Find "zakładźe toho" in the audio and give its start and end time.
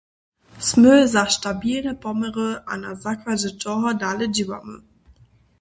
3.05-3.87